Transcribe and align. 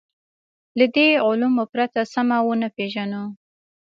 له 0.77 0.85
دې 0.95 1.07
علومو 1.25 1.63
پرته 1.73 2.01
سمه 2.13 2.37
ونه 2.45 2.67
پېژنو. 2.75 3.23